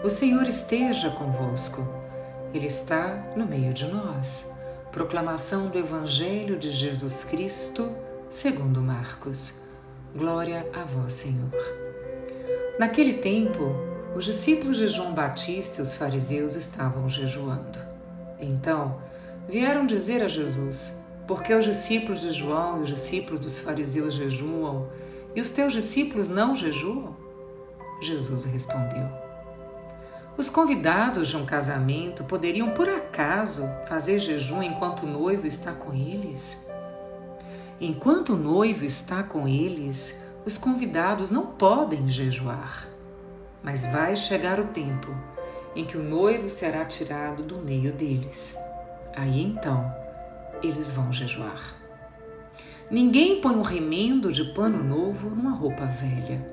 O 0.03 0.09
Senhor 0.09 0.47
esteja 0.47 1.09
convosco, 1.11 1.87
Ele 2.53 2.67
está 2.67 3.31
no 3.37 3.45
meio 3.45 3.73
de 3.73 3.87
nós. 3.87 4.51
Proclamação 4.91 5.69
do 5.69 5.77
Evangelho 5.77 6.59
de 6.59 6.69
Jesus 6.69 7.23
Cristo, 7.23 7.95
segundo 8.29 8.81
Marcos. 8.81 9.61
Glória 10.13 10.69
a 10.73 10.83
vós, 10.83 11.13
Senhor. 11.13 11.51
Naquele 12.77 13.13
tempo, 13.13 13.73
os 14.13 14.25
discípulos 14.25 14.77
de 14.77 14.87
João 14.87 15.13
Batista 15.13 15.79
e 15.79 15.81
os 15.81 15.93
fariseus 15.93 16.55
estavam 16.55 17.07
jejuando. 17.07 17.79
Então, 18.39 19.01
vieram 19.47 19.85
dizer 19.85 20.21
a 20.21 20.27
Jesus: 20.27 21.01
porque 21.31 21.53
os 21.53 21.63
discípulos 21.63 22.19
de 22.19 22.31
João 22.33 22.79
e 22.79 22.83
os 22.83 22.89
discípulos 22.89 23.39
dos 23.39 23.57
fariseus 23.57 24.15
jejuam 24.15 24.89
e 25.33 25.39
os 25.39 25.49
teus 25.49 25.71
discípulos 25.71 26.27
não 26.27 26.53
jejuam? 26.53 27.15
Jesus 28.01 28.43
respondeu: 28.43 29.07
Os 30.35 30.49
convidados 30.49 31.29
de 31.29 31.37
um 31.37 31.45
casamento 31.45 32.25
poderiam 32.25 32.71
por 32.71 32.89
acaso 32.89 33.63
fazer 33.87 34.19
jejum 34.19 34.61
enquanto 34.61 35.03
o 35.03 35.07
noivo 35.07 35.47
está 35.47 35.71
com 35.71 35.93
eles? 35.93 36.67
Enquanto 37.79 38.33
o 38.33 38.37
noivo 38.37 38.83
está 38.83 39.23
com 39.23 39.47
eles, 39.47 40.21
os 40.45 40.57
convidados 40.57 41.31
não 41.31 41.45
podem 41.45 42.09
jejuar. 42.09 42.89
Mas 43.63 43.85
vai 43.85 44.17
chegar 44.17 44.59
o 44.59 44.67
tempo 44.67 45.15
em 45.77 45.85
que 45.85 45.95
o 45.95 46.03
noivo 46.03 46.49
será 46.49 46.83
tirado 46.83 47.41
do 47.41 47.57
meio 47.57 47.93
deles. 47.93 48.53
Aí 49.15 49.41
então 49.41 50.00
eles 50.61 50.91
vão 50.91 51.11
jejuar. 51.11 51.75
Ninguém 52.89 53.39
põe 53.39 53.55
um 53.55 53.61
remendo 53.61 54.31
de 54.31 54.43
pano 54.53 54.83
novo 54.83 55.29
numa 55.29 55.51
roupa 55.51 55.85
velha, 55.85 56.45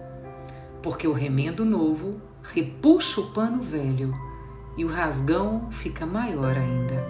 porque 0.83 1.07
o 1.07 1.13
remendo 1.13 1.65
novo 1.65 2.21
repuxa 2.43 3.21
o 3.21 3.31
pano 3.33 3.61
velho 3.61 4.15
e 4.77 4.85
o 4.85 4.89
rasgão 4.89 5.69
fica 5.73 6.07
maior 6.07 6.57
ainda. 6.57 7.05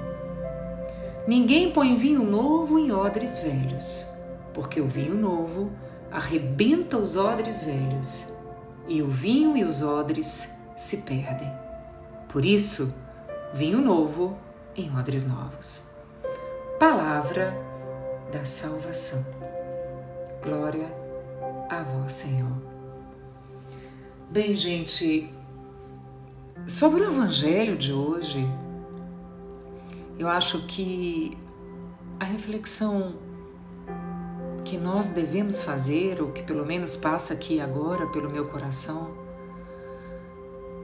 Ninguém 1.26 1.70
põe 1.70 1.94
vinho 1.94 2.24
novo 2.24 2.78
em 2.78 2.90
odres 2.90 3.36
velhos, 3.38 4.06
porque 4.54 4.80
o 4.80 4.88
vinho 4.88 5.14
novo 5.14 5.70
arrebenta 6.10 6.96
os 6.96 7.16
odres 7.16 7.62
velhos 7.62 8.32
e 8.88 9.02
o 9.02 9.08
vinho 9.10 9.54
e 9.54 9.62
os 9.62 9.82
odres 9.82 10.56
se 10.74 10.98
perdem. 11.02 11.52
Por 12.30 12.46
isso, 12.46 12.94
vinho 13.52 13.80
novo 13.82 14.38
em 14.74 14.90
odres 14.96 15.26
novos. 15.26 15.87
Palavra 16.78 17.52
da 18.32 18.44
salvação. 18.44 19.26
Glória 20.40 20.86
a 21.68 21.82
vós, 21.82 22.12
Senhor. 22.12 22.52
Bem, 24.30 24.54
gente, 24.54 25.28
sobre 26.68 27.02
o 27.02 27.06
evangelho 27.06 27.76
de 27.76 27.92
hoje, 27.92 28.48
eu 30.20 30.28
acho 30.28 30.66
que 30.66 31.36
a 32.20 32.24
reflexão 32.24 33.16
que 34.64 34.78
nós 34.78 35.08
devemos 35.08 35.60
fazer, 35.60 36.22
ou 36.22 36.30
que 36.30 36.44
pelo 36.44 36.64
menos 36.64 36.94
passa 36.94 37.34
aqui 37.34 37.60
agora 37.60 38.06
pelo 38.06 38.30
meu 38.30 38.46
coração, 38.46 39.16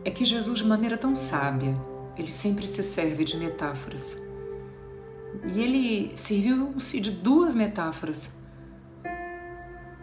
é 0.05 0.11
que 0.11 0.25
Jesus, 0.25 0.59
de 0.59 0.67
maneira 0.67 0.99
tão 0.99 1.15
sábia, 1.15 1.73
ele 2.19 2.33
sempre 2.33 2.67
se 2.67 2.83
serve 2.83 3.23
de 3.23 3.37
metáforas. 3.37 4.34
E 5.47 5.61
ele 5.61 6.17
serviu-se 6.17 7.01
de 7.01 7.11
duas 7.11 7.55
metáforas 7.55 8.43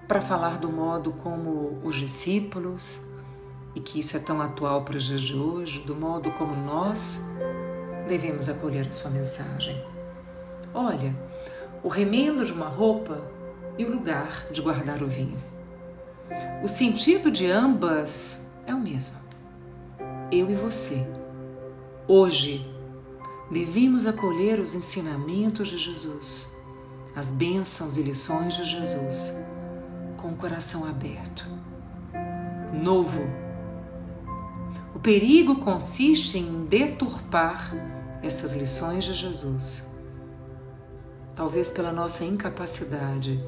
para 0.07 0.19
falar 0.19 0.57
do 0.57 0.71
modo 0.71 1.13
como 1.13 1.79
os 1.83 1.95
discípulos, 1.95 3.07
e 3.73 3.79
que 3.79 3.99
isso 3.99 4.17
é 4.17 4.19
tão 4.19 4.41
atual 4.41 4.83
para 4.83 4.97
os 4.97 5.03
dias 5.03 5.21
de 5.21 5.35
hoje, 5.35 5.79
do 5.79 5.95
modo 5.95 6.31
como 6.31 6.53
nós 6.55 7.25
devemos 8.07 8.49
acolher 8.49 8.87
a 8.87 8.91
sua 8.91 9.09
mensagem. 9.09 9.81
Olha, 10.73 11.15
o 11.83 11.87
remendo 11.87 12.45
de 12.45 12.51
uma 12.51 12.67
roupa 12.67 13.21
e 13.77 13.85
o 13.85 13.91
lugar 13.91 14.47
de 14.51 14.61
guardar 14.61 15.01
o 15.01 15.07
vinho. 15.07 15.37
O 16.61 16.67
sentido 16.67 17.31
de 17.31 17.49
ambas 17.49 18.49
é 18.65 18.75
o 18.75 18.79
mesmo. 18.79 19.17
Eu 20.31 20.49
e 20.49 20.55
você, 20.55 21.09
hoje, 22.07 22.69
devemos 23.51 24.07
acolher 24.07 24.59
os 24.59 24.73
ensinamentos 24.73 25.67
de 25.67 25.77
Jesus, 25.77 26.55
as 27.13 27.29
bênçãos 27.29 27.97
e 27.97 28.01
lições 28.01 28.55
de 28.55 28.63
Jesus, 28.63 29.35
com 30.15 30.29
o 30.29 30.37
coração 30.37 30.85
aberto. 30.85 31.45
Novo. 32.73 33.21
O 34.95 34.99
perigo 34.99 35.55
consiste 35.55 36.37
em 36.37 36.65
deturpar 36.65 37.73
essas 38.23 38.53
lições 38.53 39.03
de 39.03 39.13
Jesus, 39.13 39.91
talvez 41.35 41.71
pela 41.71 41.91
nossa 41.91 42.23
incapacidade 42.23 43.43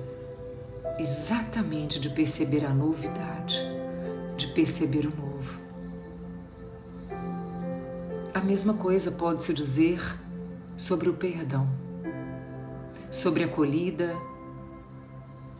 exatamente 1.00 2.00
de 2.00 2.10
perceber 2.10 2.65
a 2.65 2.74
novidade, 2.74 3.62
de 4.36 4.48
perceber 4.48 5.07
o 5.07 5.15
novo. 5.15 5.32
A 8.33 8.41
mesma 8.41 8.73
coisa 8.73 9.11
pode-se 9.11 9.53
dizer 9.53 10.01
sobre 10.75 11.07
o 11.07 11.13
perdão, 11.13 11.69
sobre 13.11 13.43
a 13.43 13.45
acolhida, 13.45 14.17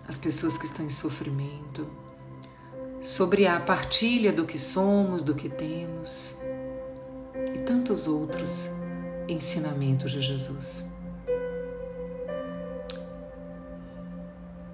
as 0.08 0.18
pessoas 0.18 0.58
que 0.58 0.65
estão 0.65 0.84
em 0.84 0.89
sofrimento, 0.89 1.88
sobre 3.00 3.46
a 3.46 3.60
partilha 3.60 4.34
do 4.34 4.44
que 4.44 4.58
somos, 4.58 5.22
do 5.22 5.36
que 5.36 5.50
temos 5.50 6.42
e 7.53 7.60
tantos 7.60 8.08
outros 8.08 8.72
ensinamentos 9.27 10.12
de 10.12 10.22
Jesus. 10.22 10.89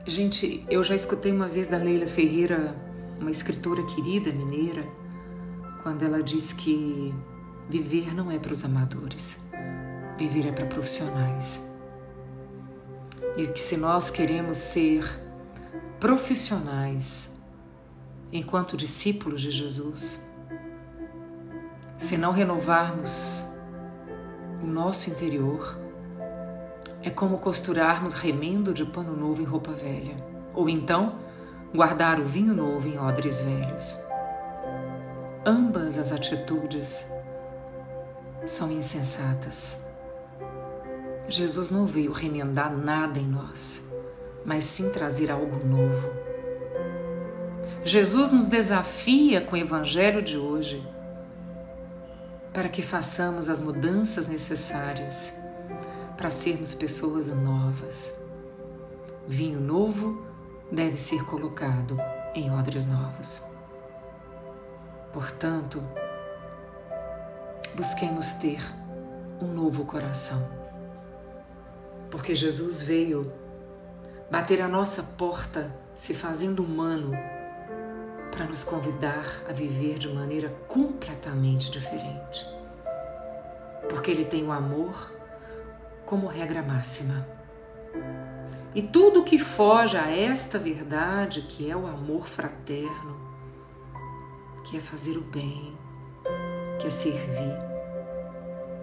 Gente, 0.06 0.65
eu 0.70 0.82
já 0.86 0.96
escutei 0.96 1.34
uma 1.34 1.50
vez 1.50 1.68
da 1.68 1.75
Leila 1.75 2.08
Ferreira, 2.08 2.74
uma 3.20 3.29
escritora 3.29 3.84
querida 3.84 4.32
mineira, 4.32 4.88
quando 5.84 6.03
ela 6.03 6.24
diz 6.24 6.53
que 6.53 7.13
viver 7.70 8.16
não 8.16 8.32
é 8.32 8.40
para 8.40 8.52
os 8.52 8.66
amadores, 8.66 9.46
viver 10.18 10.48
é 10.48 10.52
para 10.52 10.66
profissionais. 10.66 11.64
E 13.38 13.46
que 13.46 13.60
se 13.60 13.78
nós 13.78 14.10
queremos 14.10 14.58
ser 14.58 15.08
profissionais 16.00 17.38
enquanto 18.32 18.76
discípulos 18.76 19.42
de 19.42 19.52
Jesus, 19.52 20.28
se 21.96 22.18
não 22.18 22.32
renovarmos 22.32 23.46
o 24.64 24.68
nosso 24.68 25.12
interior, 25.12 25.78
é 27.04 27.10
como 27.10 27.38
costurarmos 27.38 28.13
remendo 28.13 28.74
de 28.74 28.84
pano 28.84 29.15
novo 29.15 29.41
em 29.41 29.46
roupa 29.46 29.72
velha, 29.72 30.17
ou 30.56 30.67
então 30.67 31.20
guardar 31.74 32.20
o 32.20 32.26
vinho 32.26 32.54
novo 32.56 32.88
em 32.88 32.98
odres 32.98 33.39
velhos. 33.39 33.98
Ambas 35.46 35.98
as 35.98 36.12
atitudes 36.12 37.10
são 38.50 38.72
insensatas. 38.72 39.78
Jesus 41.28 41.70
não 41.70 41.86
veio 41.86 42.12
remendar 42.12 42.76
nada 42.76 43.20
em 43.20 43.28
nós, 43.28 43.84
mas 44.44 44.64
sim 44.64 44.92
trazer 44.92 45.30
algo 45.30 45.64
novo. 45.66 46.10
Jesus 47.86 48.32
nos 48.32 48.48
desafia 48.48 49.40
com 49.42 49.56
o 49.56 49.60
evangelho 49.60 50.22
de 50.22 50.38
hoje 50.38 50.86
para 52.52 52.68
que 52.68 52.82
façamos 52.82 53.48
as 53.48 53.62
mudanças 53.62 54.28
necessárias 54.28 55.34
para 56.18 56.32
sermos 56.32 56.74
pessoas 56.74 57.28
novas. 57.28 58.14
Vinho 59.28 59.62
novo 59.62 60.26
deve 60.72 60.98
ser 60.98 61.24
colocado 61.26 61.98
em 62.34 62.52
odres 62.52 62.88
novos. 62.88 63.46
Portanto, 65.14 65.84
busquemos 67.80 68.34
ter 68.34 68.62
um 69.42 69.48
novo 69.48 69.86
coração. 69.86 70.52
Porque 72.12 72.36
Jesus 72.36 72.82
veio 72.82 73.32
bater 74.30 74.62
a 74.62 74.68
nossa 74.68 75.02
porta, 75.02 75.74
se 75.96 76.13
fazendo 76.13 76.62
humano, 76.62 77.12
para 78.32 78.46
nos 78.46 78.65
convidar 78.65 79.26
a 79.48 79.54
viver 79.54 79.98
de 79.98 80.10
maneira 80.10 80.50
completamente 80.68 81.72
diferente. 81.72 82.46
Porque 83.88 84.12
Ele 84.12 84.26
tem 84.26 84.46
o 84.46 84.52
amor 84.52 85.13
como 86.06 86.28
regra 86.28 86.62
máxima. 86.62 87.26
E 88.76 88.82
tudo 88.82 89.24
que 89.24 89.39
foge 89.39 89.96
a 89.96 90.12
esta 90.12 90.60
verdade, 90.60 91.44
que 91.44 91.72
é 91.72 91.78
o 91.78 91.88
amor 91.88 92.28
fraterno, 92.28 93.18
que 94.65 94.76
é 94.76 94.82
fazer 94.82 95.15
o 95.15 95.22
bem, 95.22 95.78
que 96.78 96.88
é 96.88 96.89
servir, 96.89 97.68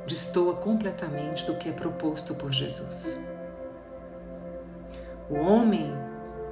destoa 0.06 0.54
completamente 0.54 1.44
do 1.44 1.56
que 1.56 1.68
é 1.68 1.72
proposto 1.72 2.34
por 2.34 2.52
Jesus. 2.52 3.20
O 5.28 5.34
homem 5.34 5.92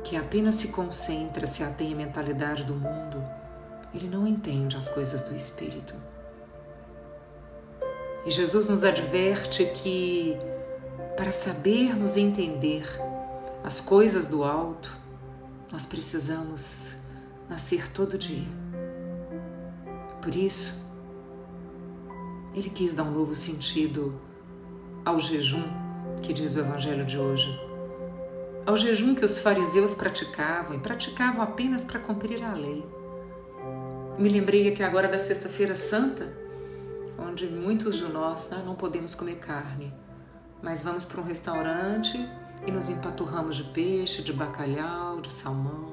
que 0.02 0.16
apenas 0.16 0.56
se 0.56 0.68
concentra, 0.68 1.46
se 1.46 1.62
atém 1.62 1.92
à 1.92 1.96
mentalidade 1.96 2.64
do 2.64 2.74
mundo, 2.74 3.24
ele 3.94 4.08
não 4.08 4.26
entende 4.26 4.76
as 4.76 4.88
coisas 4.88 5.22
do 5.22 5.34
espírito. 5.34 5.94
E 8.26 8.30
Jesus 8.30 8.68
nos 8.68 8.84
adverte 8.84 9.64
que 9.66 10.36
para 11.16 11.30
sabermos 11.30 12.16
entender 12.16 12.84
as 13.62 13.80
coisas 13.80 14.26
do 14.26 14.42
alto, 14.42 14.98
nós 15.70 15.86
precisamos 15.86 16.96
nascer 17.48 17.90
todo 17.92 18.18
dia. 18.18 18.48
Por 20.20 20.34
isso, 20.34 20.82
ele 22.54 22.70
quis 22.70 22.94
dar 22.94 23.02
um 23.02 23.10
novo 23.10 23.34
sentido 23.34 24.14
ao 25.04 25.18
jejum 25.18 25.64
que 26.22 26.32
diz 26.32 26.54
o 26.54 26.60
Evangelho 26.60 27.04
de 27.04 27.18
hoje. 27.18 27.58
Ao 28.64 28.76
jejum 28.76 29.14
que 29.14 29.24
os 29.24 29.40
fariseus 29.40 29.94
praticavam 29.94 30.74
e 30.74 30.78
praticavam 30.78 31.42
apenas 31.42 31.84
para 31.84 32.00
cumprir 32.00 32.42
a 32.42 32.54
lei. 32.54 32.84
Me 34.18 34.28
lembrei 34.28 34.68
aqui 34.68 34.82
agora 34.82 35.08
da 35.08 35.18
Sexta-feira 35.18 35.76
Santa, 35.76 36.32
onde 37.18 37.46
muitos 37.46 37.96
de 37.96 38.04
nós 38.04 38.48
né, 38.50 38.62
não 38.64 38.74
podemos 38.74 39.14
comer 39.14 39.36
carne 39.36 39.92
mas 40.64 40.82
vamos 40.82 41.04
para 41.04 41.20
um 41.20 41.24
restaurante 41.24 42.18
e 42.66 42.70
nos 42.70 42.88
empaturramos 42.88 43.56
de 43.56 43.64
peixe, 43.64 44.22
de 44.22 44.32
bacalhau, 44.32 45.20
de 45.20 45.32
salmão. 45.32 45.92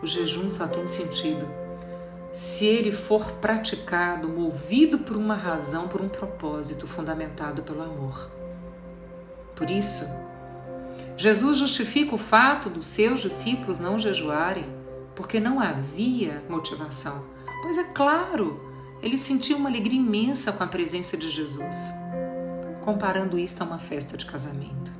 O 0.00 0.06
jejum 0.06 0.48
só 0.48 0.68
tem 0.68 0.86
sentido 0.86 1.44
se 2.32 2.64
ele 2.64 2.92
for 2.92 3.32
praticado, 3.32 4.28
movido 4.28 4.98
por 4.98 5.16
uma 5.18 5.34
razão, 5.34 5.86
por 5.86 6.00
um 6.00 6.08
propósito 6.08 6.86
fundamentado 6.86 7.62
pelo 7.62 7.82
amor. 7.82 8.30
Por 9.54 9.70
isso, 9.70 10.06
Jesus 11.16 11.58
justifica 11.58 12.14
o 12.14 12.18
fato 12.18 12.70
dos 12.70 12.86
seus 12.86 13.20
discípulos 13.20 13.78
não 13.78 13.98
jejuarem, 13.98 14.66
porque 15.14 15.38
não 15.38 15.60
havia 15.60 16.42
motivação. 16.48 17.26
Pois 17.62 17.76
é 17.76 17.84
claro, 17.84 18.60
ele 19.02 19.18
sentiu 19.18 19.58
uma 19.58 19.68
alegria 19.68 20.00
imensa 20.00 20.52
com 20.52 20.64
a 20.64 20.66
presença 20.66 21.16
de 21.18 21.30
Jesus, 21.30 21.92
comparando 22.80 23.38
isto 23.38 23.60
a 23.60 23.66
uma 23.66 23.78
festa 23.78 24.16
de 24.16 24.24
casamento, 24.24 24.90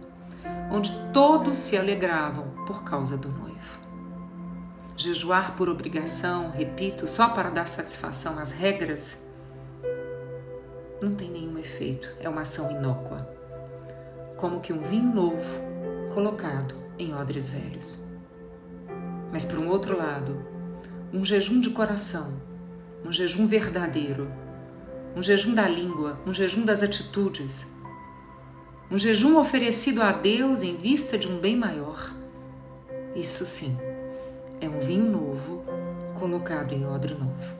onde 0.70 0.92
todos 1.14 1.58
se 1.58 1.78
alegravam 1.78 2.50
por 2.66 2.84
causa 2.84 3.16
do 3.16 3.30
noivo. 3.30 3.81
Jejuar 5.02 5.56
por 5.56 5.68
obrigação, 5.68 6.52
repito, 6.52 7.08
só 7.08 7.30
para 7.30 7.50
dar 7.50 7.66
satisfação 7.66 8.38
às 8.38 8.52
regras, 8.52 9.26
não 11.02 11.16
tem 11.16 11.28
nenhum 11.28 11.58
efeito, 11.58 12.14
é 12.20 12.28
uma 12.28 12.42
ação 12.42 12.70
inócua, 12.70 13.28
como 14.36 14.60
que 14.60 14.72
um 14.72 14.80
vinho 14.80 15.12
novo 15.12 15.60
colocado 16.14 16.76
em 16.96 17.12
odres 17.12 17.48
velhos. 17.48 18.06
mas 19.32 19.44
por 19.44 19.58
um 19.58 19.68
outro 19.70 19.98
lado, 19.98 20.46
um 21.12 21.24
jejum 21.24 21.58
de 21.58 21.70
coração, 21.70 22.40
um 23.04 23.10
jejum 23.10 23.44
verdadeiro, 23.44 24.30
um 25.16 25.22
jejum 25.22 25.52
da 25.52 25.66
língua, 25.66 26.20
um 26.24 26.32
jejum 26.32 26.64
das 26.64 26.80
atitudes, 26.80 27.74
um 28.88 28.96
jejum 28.96 29.36
oferecido 29.36 30.00
a 30.00 30.12
Deus 30.12 30.62
em 30.62 30.76
vista 30.76 31.18
de 31.18 31.26
um 31.26 31.40
bem 31.40 31.56
maior. 31.56 32.14
Isso 33.16 33.44
sim, 33.44 33.76
é 34.62 34.68
um 34.68 34.78
vinho 34.78 35.10
novo 35.10 35.64
colocado 36.14 36.72
em 36.72 36.86
odre 36.86 37.14
novo. 37.14 37.56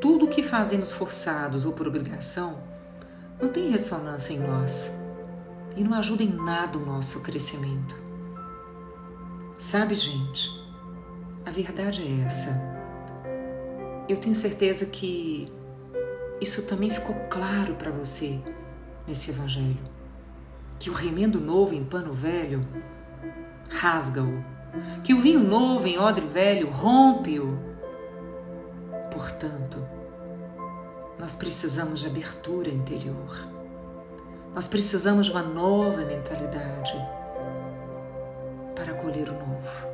Tudo 0.00 0.24
o 0.24 0.28
que 0.28 0.42
fazemos 0.42 0.90
forçados 0.90 1.64
ou 1.64 1.72
por 1.72 1.86
obrigação 1.86 2.60
não 3.40 3.48
tem 3.48 3.70
ressonância 3.70 4.32
em 4.32 4.40
nós 4.40 5.00
e 5.76 5.84
não 5.84 5.94
ajuda 5.96 6.24
em 6.24 6.32
nada 6.32 6.76
o 6.76 6.84
nosso 6.84 7.22
crescimento. 7.22 7.96
Sabe, 9.56 9.94
gente, 9.94 10.50
a 11.46 11.52
verdade 11.52 12.02
é 12.02 12.26
essa. 12.26 12.60
Eu 14.08 14.16
tenho 14.16 14.34
certeza 14.34 14.86
que 14.86 15.52
isso 16.40 16.66
também 16.66 16.90
ficou 16.90 17.14
claro 17.30 17.76
para 17.76 17.92
você 17.92 18.42
nesse 19.06 19.30
Evangelho. 19.30 19.78
Que 20.80 20.90
o 20.90 20.92
remendo 20.92 21.40
novo 21.40 21.74
em 21.74 21.84
pano 21.84 22.12
velho 22.12 22.66
rasga-o, 23.68 24.51
que 25.04 25.14
o 25.14 25.20
vinho 25.20 25.40
novo 25.40 25.86
em 25.86 25.98
odre 25.98 26.26
velho 26.26 26.70
rompe-o. 26.70 27.58
Portanto, 29.10 29.84
nós 31.18 31.34
precisamos 31.34 32.00
de 32.00 32.06
abertura 32.06 32.68
interior. 32.68 33.48
Nós 34.54 34.66
precisamos 34.66 35.26
de 35.26 35.32
uma 35.32 35.42
nova 35.42 36.04
mentalidade 36.04 36.94
para 38.74 38.92
acolher 38.92 39.28
o 39.28 39.32
novo. 39.32 39.88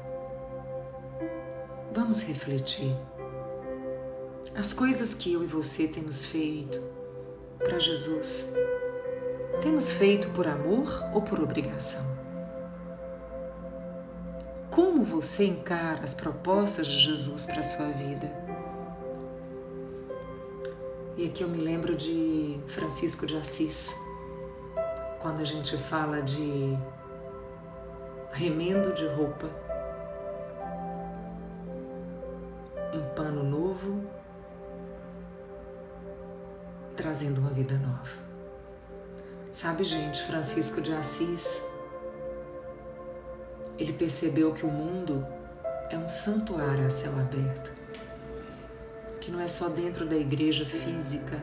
Vamos 1.93 2.23
refletir. 2.23 2.97
As 4.55 4.73
coisas 4.73 5.15
que 5.15 5.33
eu 5.33 5.45
e 5.45 5.47
você 5.47 5.87
temos 5.87 6.25
feito 6.25 6.83
para 7.59 7.79
Jesus, 7.79 8.53
temos 9.61 9.93
feito 9.93 10.29
por 10.31 10.47
amor 10.47 10.89
ou 11.13 11.23
por 11.23 11.41
obrigação? 11.41 12.05
Como 14.79 15.03
você 15.03 15.45
encara 15.45 16.05
as 16.05 16.15
propostas 16.15 16.87
de 16.87 16.97
Jesus 16.99 17.45
para 17.45 17.59
a 17.59 17.63
sua 17.65 17.89
vida? 17.89 18.31
E 21.17 21.27
aqui 21.27 21.43
eu 21.43 21.49
me 21.49 21.59
lembro 21.59 21.97
de 21.97 22.61
Francisco 22.69 23.27
de 23.27 23.37
Assis, 23.37 23.93
quando 25.19 25.41
a 25.41 25.45
gente 25.45 25.77
fala 25.77 26.23
de 26.23 26.79
remendo 28.31 28.95
de 28.95 29.05
roupa, 29.09 29.51
um 32.95 33.03
pano 33.17 33.43
novo, 33.43 34.09
trazendo 36.95 37.41
uma 37.41 37.51
vida 37.51 37.77
nova. 37.79 38.29
Sabe, 39.53 39.83
gente, 39.83 40.23
Francisco 40.23 40.81
de 40.81 40.93
Assis, 40.93 41.67
ele 43.79 43.93
percebeu 43.93 44.53
que 44.53 44.67
o 44.67 44.71
mundo 44.71 45.25
é 45.89 45.97
um 45.97 46.09
santuário 46.09 46.85
a 46.85 46.91
céu 46.91 47.13
aberto, 47.13 47.73
que 49.21 49.31
não 49.31 49.41
é 49.41 49.47
só 49.47 49.69
dentro 49.69 50.05
da 50.05 50.17
igreja 50.17 50.67
física, 50.67 51.41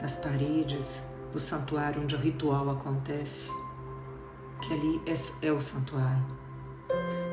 das 0.00 0.16
paredes, 0.16 1.10
do 1.32 1.40
santuário 1.40 2.02
onde 2.02 2.14
o 2.14 2.18
ritual 2.18 2.68
acontece, 2.70 3.50
que 4.62 4.72
ali 4.74 5.02
é, 5.06 5.46
é 5.46 5.52
o 5.52 5.60
santuário. 5.60 6.24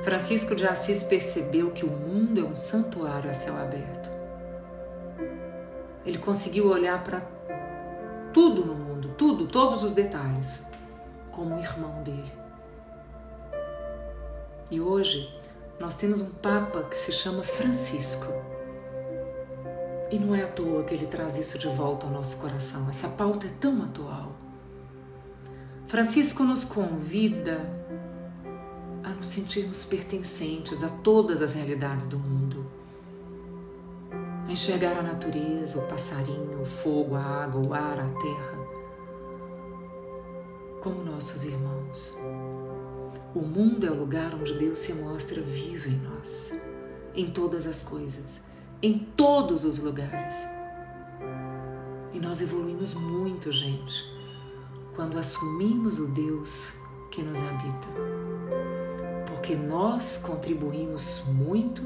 Francisco 0.02 0.56
de 0.56 0.66
Assis 0.66 1.04
percebeu 1.04 1.72
que 1.72 1.86
o 1.86 1.92
mundo 1.92 2.40
é 2.40 2.44
um 2.44 2.56
santuário 2.56 3.30
a 3.30 3.34
céu 3.34 3.56
aberto. 3.58 4.10
Ele 6.06 6.18
conseguiu 6.18 6.70
olhar 6.70 7.04
para 7.04 7.20
tudo 8.34 8.66
no 8.66 8.74
mundo, 8.74 9.14
tudo, 9.18 9.46
todos 9.46 9.84
os 9.84 9.94
detalhes, 9.94 10.62
como 11.30 11.60
irmão 11.60 12.02
dele. 12.02 12.41
E 14.72 14.80
hoje 14.80 15.30
nós 15.78 15.96
temos 15.96 16.22
um 16.22 16.32
Papa 16.32 16.84
que 16.84 16.98
se 16.98 17.12
chama 17.12 17.44
Francisco. 17.44 18.32
E 20.10 20.18
não 20.18 20.34
é 20.34 20.44
à 20.44 20.48
toa 20.48 20.86
que 20.86 20.94
ele 20.94 21.08
traz 21.08 21.38
isso 21.38 21.60
de 21.60 21.68
volta 21.68 22.08
ao 22.08 22.14
nosso 22.14 22.38
coração. 22.38 22.88
Essa 22.90 23.10
pauta 23.10 23.48
é 23.48 23.50
tão 23.60 23.84
atual. 23.84 24.32
Francisco 25.88 26.46
nos 26.46 26.64
convida 26.64 27.60
a 29.04 29.10
nos 29.10 29.28
sentirmos 29.28 29.84
pertencentes 29.84 30.86
a 30.86 30.90
todas 30.90 31.42
as 31.42 31.54
realidades 31.54 32.06
do 32.06 32.18
mundo, 32.18 32.66
a 34.48 34.52
enxergar 34.52 34.98
a 34.98 35.02
natureza, 35.02 35.80
o 35.80 35.88
passarinho, 35.88 36.62
o 36.62 36.66
fogo, 36.66 37.16
a 37.16 37.44
água, 37.44 37.62
o 37.62 37.74
ar, 37.74 38.00
a 38.00 38.10
terra, 38.10 38.60
como 40.82 41.04
nossos 41.04 41.44
irmãos. 41.44 42.16
O 43.34 43.42
mundo 43.42 43.86
é 43.86 43.92
o 43.92 43.96
lugar 43.96 44.34
onde 44.36 44.54
Deus 44.54 44.80
se 44.80 44.94
mostra 44.96 45.42
vivo 45.42 45.90
em 45.90 45.98
nós, 45.98 46.60
em 47.16 47.32
todas 47.32 47.66
as 47.66 47.84
coisas, 47.84 48.42
em 48.82 49.00
todos 49.00 49.64
os 49.64 49.78
lugares. 49.78 50.46
E 52.14 52.20
nós 52.20 52.42
evoluímos 52.42 52.94
muito, 52.94 53.52
gente 53.52 54.12
quando 54.96 55.18
assumimos 55.18 55.98
o 55.98 56.08
Deus 56.08 56.74
que 57.10 57.22
nos 57.22 57.42
habita. 57.42 57.88
Porque 59.28 59.56
nós 59.56 60.18
contribuímos 60.18 61.24
muito 61.28 61.86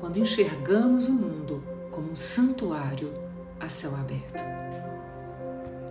quando 0.00 0.18
enxergamos 0.18 1.06
o 1.06 1.12
mundo 1.12 1.62
como 1.90 2.10
um 2.10 2.16
santuário 2.16 3.12
a 3.60 3.68
céu 3.68 3.94
aberto. 3.94 4.42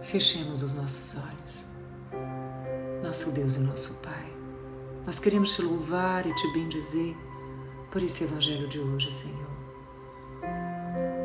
Fechemos 0.01 0.61
os 0.61 0.73
nossos 0.73 1.15
olhos. 1.15 1.65
Nosso 3.01 3.31
Deus 3.31 3.55
e 3.55 3.59
nosso 3.59 3.93
Pai, 3.95 4.22
nós 5.05 5.19
queremos 5.19 5.53
te 5.53 5.61
louvar 5.61 6.25
e 6.25 6.33
te 6.33 6.47
bendizer 6.53 7.15
por 7.91 8.01
esse 8.01 8.23
Evangelho 8.23 8.67
de 8.69 8.79
hoje, 8.79 9.11
Senhor. 9.11 9.51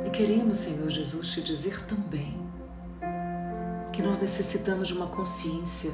E 0.04 0.10
queremos, 0.10 0.58
Senhor 0.58 0.90
Jesus, 0.90 1.28
te 1.28 1.42
dizer 1.42 1.86
também 1.86 2.36
que 3.92 4.02
nós 4.02 4.18
necessitamos 4.18 4.88
de 4.88 4.94
uma 4.94 5.06
consciência 5.06 5.92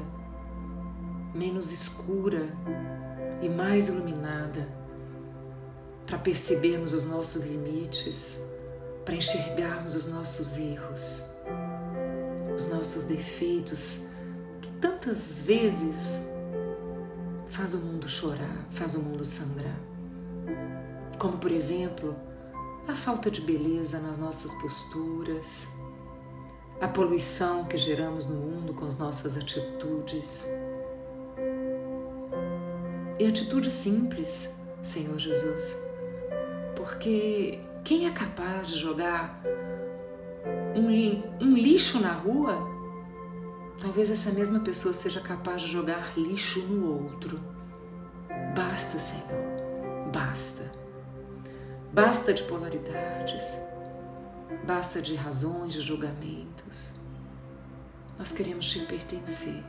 menos 1.33 1.71
escura 1.71 2.47
e 3.41 3.49
mais 3.49 3.87
iluminada 3.87 4.67
para 6.07 6.17
percebermos 6.17 6.93
os 6.93 7.05
nossos 7.05 7.43
limites, 7.43 8.41
para 9.03 9.15
enxergarmos 9.15 9.95
os 9.95 10.07
nossos 10.07 10.57
erros, 10.57 11.23
os 12.55 12.67
nossos 12.67 13.05
defeitos, 13.05 14.01
que 14.61 14.71
tantas 14.81 15.41
vezes 15.41 16.34
faz 17.49 17.73
o 17.73 17.79
mundo 17.79 18.07
chorar, 18.07 18.65
faz 18.71 18.95
o 18.95 18.99
mundo 18.99 19.25
sangrar. 19.25 19.79
Como, 21.17 21.37
por 21.37 21.51
exemplo, 21.51 22.15
a 22.87 22.93
falta 22.93 23.31
de 23.31 23.41
beleza 23.41 23.99
nas 23.99 24.17
nossas 24.17 24.53
posturas, 24.55 25.67
a 26.81 26.87
poluição 26.87 27.63
que 27.65 27.77
geramos 27.77 28.25
no 28.25 28.35
mundo 28.35 28.73
com 28.73 28.85
as 28.85 28.97
nossas 28.97 29.37
atitudes. 29.37 30.47
E 33.17 33.25
atitude 33.25 33.71
simples, 33.71 34.55
Senhor 34.81 35.17
Jesus, 35.17 35.81
porque 36.75 37.59
quem 37.83 38.07
é 38.07 38.11
capaz 38.11 38.67
de 38.67 38.77
jogar 38.77 39.41
um, 40.75 40.87
um 41.41 41.55
lixo 41.55 41.99
na 41.99 42.11
rua, 42.11 42.74
talvez 43.81 44.11
essa 44.11 44.31
mesma 44.31 44.59
pessoa 44.59 44.93
seja 44.93 45.19
capaz 45.19 45.61
de 45.61 45.67
jogar 45.67 46.17
lixo 46.17 46.61
no 46.61 47.05
outro. 47.05 47.39
Basta, 48.55 48.99
Senhor, 48.99 50.11
basta. 50.11 50.71
Basta 51.93 52.33
de 52.33 52.43
polaridades 52.43 53.65
basta 54.65 55.01
de 55.01 55.15
razões, 55.15 55.73
de 55.73 55.81
julgamentos. 55.81 56.91
Nós 58.17 58.31
queremos 58.31 58.69
te 58.69 58.79
pertencer. 58.79 59.63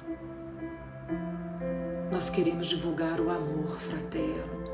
Nós 2.12 2.31
queremos 2.31 2.66
divulgar 2.66 3.21
o 3.21 3.31
amor 3.31 3.79
fraterno. 3.79 4.66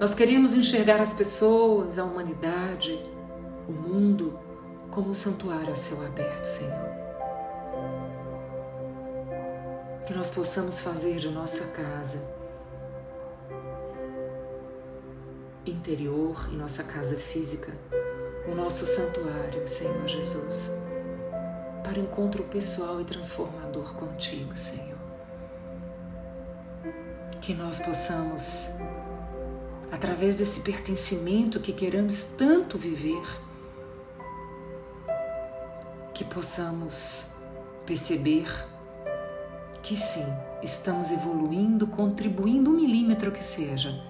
Nós 0.00 0.14
queremos 0.14 0.54
enxergar 0.54 1.00
as 1.00 1.12
pessoas, 1.12 1.98
a 1.98 2.04
humanidade, 2.04 2.98
o 3.68 3.72
mundo 3.72 4.38
como 4.90 5.10
um 5.10 5.14
santuário 5.14 5.72
a 5.72 5.76
céu 5.76 6.04
aberto, 6.04 6.44
Senhor. 6.44 6.97
Que 10.08 10.14
nós 10.14 10.30
possamos 10.30 10.78
fazer 10.78 11.18
de 11.18 11.28
nossa 11.28 11.66
casa 11.66 12.34
interior, 15.66 16.48
em 16.50 16.56
nossa 16.56 16.82
casa 16.82 17.14
física, 17.14 17.70
o 18.50 18.54
nosso 18.54 18.86
santuário, 18.86 19.68
Senhor 19.68 20.08
Jesus, 20.08 20.70
para 21.84 21.98
encontro 21.98 22.42
pessoal 22.44 23.02
e 23.02 23.04
transformador 23.04 23.92
contigo, 23.96 24.56
Senhor. 24.56 24.96
que 27.42 27.52
nós 27.52 27.78
possamos, 27.78 28.78
através 29.92 30.38
desse 30.38 30.60
pertencimento 30.60 31.60
que 31.60 31.74
queremos 31.74 32.22
tanto 32.22 32.78
viver, 32.78 33.22
que 36.14 36.24
possamos 36.24 37.32
perceber 37.84 38.48
que 39.82 39.96
sim, 39.96 40.26
estamos 40.62 41.10
evoluindo, 41.10 41.86
contribuindo 41.86 42.70
um 42.70 42.74
milímetro 42.74 43.32
que 43.32 43.42
seja, 43.42 44.02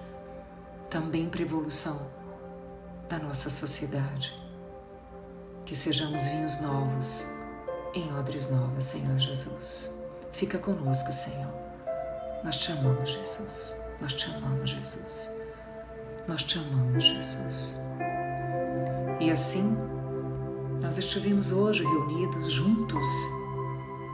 também 0.89 1.29
para 1.29 1.41
a 1.41 1.45
evolução 1.45 2.07
da 3.07 3.17
nossa 3.19 3.49
sociedade. 3.49 4.33
Que 5.65 5.75
sejamos 5.75 6.25
vinhos 6.25 6.59
novos 6.61 7.25
em 7.93 8.11
odres 8.17 8.49
novas, 8.49 8.85
Senhor 8.85 9.17
Jesus. 9.19 9.93
Fica 10.31 10.57
conosco, 10.57 11.11
Senhor. 11.11 11.53
Nós 12.43 12.57
te 12.57 12.71
amamos, 12.71 13.09
Jesus. 13.09 13.81
Nós 14.01 14.13
te 14.13 14.29
amamos, 14.31 14.69
Jesus. 14.69 15.31
Nós 16.27 16.43
te 16.43 16.57
amamos, 16.57 17.03
Jesus. 17.03 17.77
E 19.19 19.29
assim, 19.29 19.77
nós 20.81 20.97
estivemos 20.97 21.51
hoje 21.51 21.83
reunidos 21.83 22.53
juntos 22.53 23.07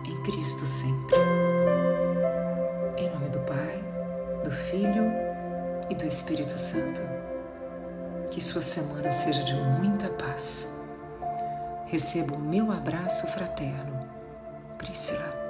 em 0.05 0.23
Cristo 0.23 0.65
sempre. 0.65 1.44
Filho 4.75 5.09
e 5.89 5.95
do 5.95 6.05
Espírito 6.05 6.57
Santo. 6.57 6.99
Que 8.29 8.41
sua 8.41 8.61
semana 8.61 9.09
seja 9.09 9.41
de 9.41 9.53
muita 9.53 10.09
paz. 10.09 10.77
Receba 11.85 12.35
o 12.35 12.39
meu 12.39 12.69
abraço 12.73 13.25
fraterno. 13.27 14.05
Priscila. 14.77 15.44